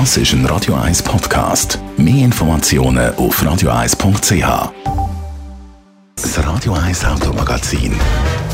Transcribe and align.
Das 0.00 0.16
ist 0.16 0.32
ein 0.32 0.44
Radio 0.46 0.74
1 0.74 1.04
Podcast. 1.04 1.78
Mehr 1.96 2.24
Informationen 2.24 3.14
auf 3.14 3.40
radio1.ch. 3.40 4.72
Das 6.16 6.44
Radio 6.44 6.72
1 6.72 7.04
Automagazin. 7.04 7.94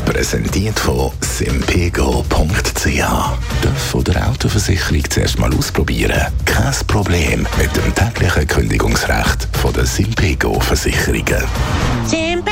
Präsentiert 0.05 0.79
von 0.79 1.11
simpego.ch. 1.19 2.99
Darf 3.63 3.95
oder 3.95 4.29
Autoversicherung 4.29 5.09
zuerst 5.09 5.39
mal 5.39 5.51
ausprobieren? 5.51 6.31
Kein 6.45 6.75
Problem 6.85 7.47
mit 7.57 7.75
dem 7.75 7.95
täglichen 7.95 8.45
Kündigungsrecht 8.45 9.47
von 9.57 9.73
der 9.73 9.87
Simpego 9.87 10.59
Versicherungen. 10.59 11.43
Simpego! 12.05 12.51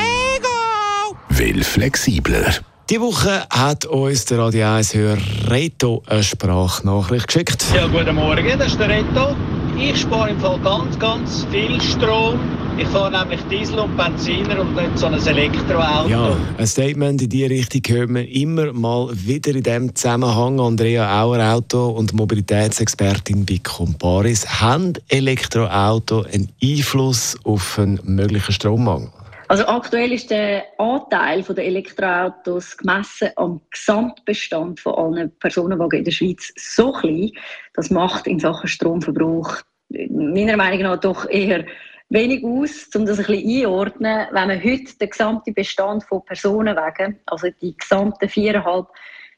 Will 1.30 1.64
flexibler. 1.64 2.56
Die 2.90 3.00
Woche 3.00 3.46
hat 3.52 3.86
uns 3.86 4.26
der 4.26 4.40
Radio 4.40 4.66
1 4.66 4.96
Hörer 4.96 5.18
Reto 5.48 6.02
eine 6.08 6.24
Sprachnachricht 6.24 7.28
geschickt. 7.28 7.64
Ja, 7.76 7.86
guten 7.86 8.16
Morgen, 8.16 8.58
das 8.58 8.70
ist 8.70 8.80
der 8.80 8.90
Reto. 8.90 9.36
Ich 9.78 10.02
spare 10.02 10.32
im 10.32 10.40
Fall 10.40 10.58
ganz, 10.62 10.98
ganz 10.98 11.46
viel 11.52 11.80
Strom. 11.80 12.40
Ich 12.80 12.88
fahre 12.88 13.12
nämlich 13.12 13.42
Diesel 13.44 13.78
und 13.78 13.96
Benziner 13.96 14.60
und 14.62 14.76
nicht 14.76 14.98
so 14.98 15.06
ein 15.06 15.14
Elektroauto. 15.14 16.10
Ja, 16.10 16.36
ein 16.58 16.66
Statement 16.66 17.22
in 17.22 17.30
diese 17.30 17.52
Richtung 17.52 17.82
hören 17.96 18.16
wir 18.16 18.28
immer 18.28 18.74
mal 18.74 19.12
wieder 19.14 19.52
in 19.52 19.62
diesem 19.62 19.94
Zusammenhang. 19.94 20.60
Andrea 20.60 21.22
Auer, 21.22 21.54
Auto- 21.54 21.90
und 21.90 22.14
Mobilitätsexpertin 22.14 23.46
bei 23.46 23.60
Comparis. 23.62 24.48
Haben 24.62 24.94
Elektroauto 25.10 26.24
einen 26.24 26.50
Einfluss 26.64 27.38
auf 27.44 27.78
einen 27.78 28.00
möglichen 28.04 28.52
Strommangel? 28.52 29.12
Also 29.50 29.66
aktuell 29.66 30.12
ist 30.12 30.30
der 30.30 30.64
Anteil 30.78 31.42
der 31.42 31.66
Elektroautos 31.66 32.78
gemessen 32.78 33.32
am 33.36 33.62
Gesamtbestand 33.72 34.80
von 34.80 34.94
allen 34.94 35.36
Personenwagen 35.40 35.98
in 35.98 36.06
der 36.06 36.12
Schweiz 36.12 36.54
so 36.56 36.92
klein, 36.92 37.32
das 37.74 37.90
macht 37.90 38.28
in 38.28 38.38
Sachen 38.38 38.68
Stromverbrauch 38.68 39.58
meiner 39.90 40.56
Meinung 40.56 40.84
nach 40.84 41.00
doch 41.00 41.28
eher 41.28 41.66
wenig 42.10 42.44
aus, 42.44 42.90
um 42.94 43.08
das 43.08 43.18
ein 43.18 43.26
bisschen 43.26 43.66
einordnen. 43.66 44.28
Wenn 44.32 44.48
man 44.50 44.64
heute 44.64 44.96
den 45.00 45.10
gesamten 45.10 45.56
Bestand 45.56 46.04
von 46.04 46.24
Personenwagen, 46.26 47.20
also 47.26 47.48
die 47.60 47.76
gesamten 47.76 48.30
viereinhalb 48.30 48.86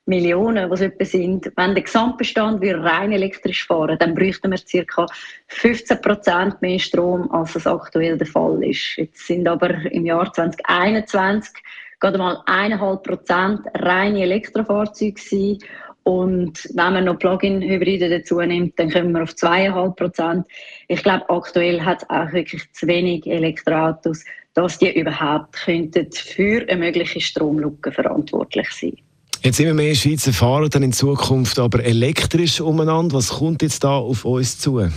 Millionen, 0.06 0.70
was 0.70 0.82
etwa 0.82 1.06
sind, 1.06 1.52
wenn 1.56 1.76
der 1.76 1.84
Gesamtbestand 1.84 2.62
wir 2.62 2.80
rein 2.80 3.12
elektrisch 3.12 3.66
fahren, 3.68 3.98
dann 4.00 4.16
bräuchten 4.16 4.52
wir 4.52 4.86
ca. 4.86 5.06
15 5.48 6.02
Prozent 6.02 6.62
mehr 6.62 6.80
Strom, 6.80 7.32
als 7.32 7.54
das 7.54 7.68
aktuell 7.68 8.18
der 8.18 8.28
Fall 8.28 8.64
ist. 8.64 8.98
Jetzt 8.98 9.28
sind 9.28 9.48
aber 9.48 9.70
im 9.92 10.06
Jahr 10.06 10.32
2021 10.34 11.54
gerade 12.00 12.18
mal 12.18 12.38
1,5 12.48 12.98
Prozent 13.04 13.60
reine 13.76 14.24
Elektrofahrzeuge 14.24 15.14
gewesen. 15.14 15.60
Und 16.04 16.68
wenn 16.74 16.94
man 16.94 17.06
noch 17.06 17.20
Plug-in-Hybride 17.20 18.10
dazu 18.10 18.40
nimmt, 18.42 18.80
dann 18.80 18.90
kommen 18.90 19.12
wir 19.12 19.22
auf 19.22 19.34
2,5 19.34 19.96
Prozent. 19.96 20.48
Ich 20.88 21.04
glaube, 21.04 21.30
aktuell 21.30 21.80
hat 21.86 22.02
es 22.02 22.10
auch 22.10 22.34
wirklich 22.34 22.64
zu 22.74 22.88
wenig 22.88 23.28
Elektroautos, 23.28 24.26
dass 24.56 24.80
die 24.80 25.00
überhaupt 25.00 25.54
könnten 25.54 26.12
für 26.12 26.68
eine 26.68 26.78
mögliche 26.78 27.22
Stromlücke 27.22 27.92
verantwortlich 27.92 28.70
sein 28.72 28.98
Jetzt 29.44 29.60
immer 29.60 29.74
mehr 29.74 29.96
Schweizer 29.96 30.34
fahren 30.34 30.70
dann 30.70 30.84
in 30.84 30.94
Zukunft 30.94 31.58
aber 31.58 31.84
elektrisch 31.84 32.62
umeinander. 32.62 33.16
Was 33.16 33.30
kommt 33.30 33.64
jetzt 33.64 33.84
da 33.84 33.98
auf 33.98 34.24
uns 34.24 34.60
zu? 34.60 34.88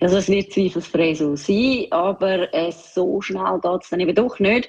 Also 0.00 0.16
es 0.16 0.28
wird 0.28 0.52
zweifelsfrei 0.52 1.14
so 1.14 1.36
sein, 1.36 1.86
aber 1.90 2.52
äh, 2.52 2.72
so 2.72 3.20
schnell 3.20 3.60
geht 3.62 3.82
es 3.82 3.90
dann 3.90 4.00
eben 4.00 4.14
doch 4.16 4.40
nicht. 4.40 4.68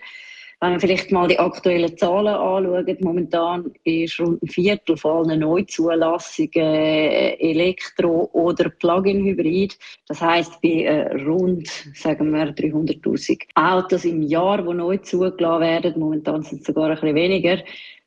Wenn 0.66 0.72
man 0.72 0.80
vielleicht 0.80 1.12
mal 1.12 1.28
die 1.28 1.38
aktuellen 1.38 1.96
Zahlen 1.96 2.34
anschaut, 2.34 3.00
momentan 3.02 3.72
ist 3.84 4.20
rund 4.20 4.42
ein 4.42 4.48
Viertel 4.48 4.98
von 4.98 5.30
allen 5.30 5.42
Neuzulassungen 5.42 6.50
äh, 6.56 7.36
Elektro- 7.36 8.32
oder 8.34 8.70
Plug-in-Hybrid. 8.70 9.78
Das 10.08 10.22
heißt, 10.22 10.60
bei 10.64 10.86
äh, 10.86 11.24
rund 11.24 11.68
sagen 11.94 12.32
wir 12.32 12.48
300.000 12.48 13.44
Autos 13.54 14.06
im 14.06 14.24
Jahr, 14.24 14.64
die 14.64 14.74
neu 14.74 14.98
zugelassen 14.98 15.62
werden, 15.62 16.00
momentan 16.00 16.42
sind 16.42 16.62
es 16.62 16.66
sogar 16.66 16.90
ein 16.90 16.96
bisschen 16.96 17.14
weniger, 17.14 17.60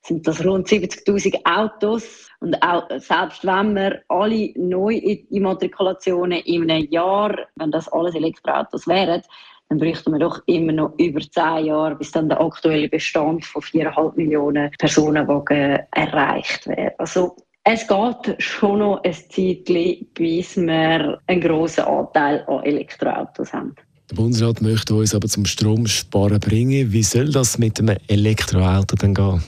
sind 0.03 0.27
das 0.27 0.45
rund 0.45 0.67
70.000 0.67 1.39
Autos. 1.45 2.29
Und 2.41 2.61
auch, 2.61 2.89
selbst 2.99 3.47
wenn 3.47 3.77
wir 3.77 4.03
alle 4.09 4.53
Neuimmatrikulationen 4.57 6.41
in 6.41 6.69
einem 6.69 6.89
Jahr, 6.91 7.39
wenn 7.55 7.71
das 7.71 7.87
alles 7.93 8.17
Elektroautos 8.17 8.89
wären, 8.89 9.23
dann 9.69 9.79
bräuchten 9.79 10.13
wir 10.13 10.19
doch 10.19 10.41
immer 10.47 10.73
noch 10.73 10.99
über 10.99 11.21
zehn 11.21 11.67
Jahre, 11.67 11.95
bis 11.97 12.11
dann 12.11 12.29
der 12.29 12.41
aktuelle 12.41 12.89
Bestand 12.89 13.45
von 13.45 13.63
4,5 13.63 14.17
Millionen 14.17 14.71
Personenwagen 14.79 15.81
erreicht 15.93 16.67
wäre. 16.67 16.95
Also 16.99 17.37
es 17.65 17.87
geht 17.87 18.43
schon 18.43 18.79
noch 18.79 19.03
ein 19.05 19.13
Zeitchen, 19.13 20.07
bis 20.15 20.57
wir 20.57 21.21
einen 21.27 21.41
grossen 21.41 21.85
Anteil 21.85 22.43
an 22.47 22.65
Elektroautos 22.65 23.53
haben. 23.53 23.75
Der 24.11 24.17
Bundesrat 24.17 24.63
möchte 24.63 24.95
uns 24.95 25.15
aber 25.15 25.29
zum 25.29 25.45
Stromsparen 25.45 26.41
bringen. 26.41 26.91
Wie 26.91 27.03
soll 27.03 27.31
das 27.31 27.59
mit 27.59 27.79
einem 27.79 27.99
Elektroauto 28.09 28.97
dann 28.97 29.13
gehen? 29.13 29.43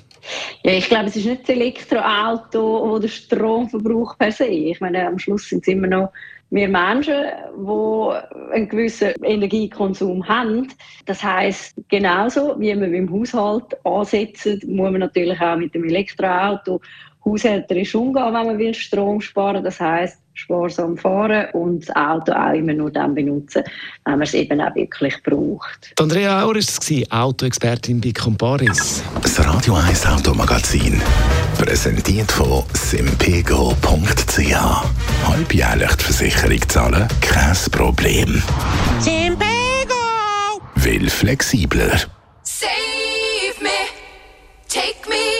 Ja, 0.64 0.72
ich 0.72 0.86
glaube, 0.90 1.06
es 1.06 1.16
ist 1.16 1.24
nicht 1.24 1.42
das 1.42 1.48
Elektroauto 1.48 2.94
oder 2.94 3.08
Stromverbrauch 3.08 4.18
per 4.18 4.30
se. 4.30 4.44
Ich 4.44 4.78
meine, 4.80 5.06
am 5.06 5.18
Schluss 5.18 5.48
sind 5.48 5.62
es 5.62 5.68
immer 5.68 5.86
noch 5.86 6.10
wir 6.50 6.68
Menschen, 6.68 7.14
die 7.56 8.52
einen 8.52 8.68
gewissen 8.68 9.12
Energiekonsum 9.22 10.26
haben. 10.26 10.68
Das 11.06 11.22
heißt, 11.22 11.76
genauso 11.88 12.58
wie 12.58 12.78
wir 12.78 12.90
beim 12.90 13.10
Haushalt 13.10 13.76
ansetzen, 13.84 14.60
muss 14.66 14.90
man 14.90 15.00
natürlich 15.00 15.40
auch 15.40 15.56
mit 15.56 15.74
dem 15.74 15.84
Elektroauto 15.84 16.80
haushälterisch 17.24 17.94
umgehen, 17.94 18.26
wenn 18.26 18.32
man 18.32 18.58
will 18.58 18.74
Strom 18.74 19.20
sparen 19.20 19.56
will. 19.56 19.62
Das 19.62 19.80
heißt, 19.80 20.18
sparsam 20.34 20.96
fahren 20.96 21.48
und 21.52 21.88
das 21.88 21.94
Auto 21.96 22.32
auch 22.32 22.52
immer 22.52 22.72
nur 22.72 22.90
dann 22.90 23.14
benutzen, 23.14 23.62
wenn 24.04 24.14
man 24.14 24.22
es 24.22 24.34
eben 24.34 24.60
auch 24.60 24.74
wirklich 24.74 25.14
braucht. 25.22 25.92
Die 25.98 26.02
Andrea 26.02 26.42
Auer 26.42 26.54
war 26.54 26.56
es, 26.56 27.10
Autoexpertin 27.10 28.00
bei 28.00 28.12
Comparis. 28.12 29.02
Das 29.22 29.44
Radio 29.44 29.74
1 29.74 30.06
Automagazin. 30.06 31.00
Präsentiert 31.58 32.32
von 32.32 32.64
simpego.ch. 32.72 34.54
Halbjährlich 35.28 35.94
die 35.96 36.04
Versicherung 36.04 36.68
zahlen? 36.68 37.08
Kein 37.20 37.56
Problem. 37.70 38.42
Simpego! 39.00 39.46
Will 40.76 41.10
flexibler. 41.10 41.98
Save 42.42 43.60
me, 43.60 43.68
take 44.68 45.08
me 45.08 45.39